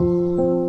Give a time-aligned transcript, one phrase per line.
[0.00, 0.59] 嗯。